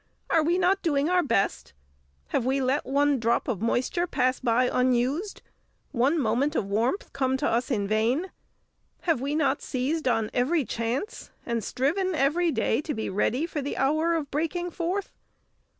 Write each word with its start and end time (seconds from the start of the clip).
Are 0.31 0.41
we 0.41 0.57
not 0.57 0.81
doing 0.81 1.11
our 1.11 1.21
best? 1.21 1.73
Have 2.29 2.43
we 2.43 2.59
let 2.59 2.87
one 2.87 3.19
drop 3.19 3.47
of 3.47 3.61
moisture 3.61 4.07
pass 4.07 4.39
by 4.39 4.67
unused, 4.67 5.43
one 5.91 6.17
moment 6.17 6.55
of 6.55 6.65
warmth 6.65 7.13
come 7.13 7.37
to 7.37 7.47
us 7.47 7.69
in 7.69 7.87
vain? 7.87 8.31
Have 9.01 9.21
we 9.21 9.35
not 9.35 9.61
seized 9.61 10.07
on 10.07 10.31
every 10.33 10.65
chance, 10.65 11.29
and 11.45 11.63
striven 11.63 12.15
every 12.15 12.49
day 12.49 12.81
to 12.81 12.95
be 12.95 13.11
ready 13.11 13.45
for 13.45 13.61
the 13.61 13.77
hour 13.77 14.15
of 14.15 14.31
breaking 14.31 14.71
forth? 14.71 15.11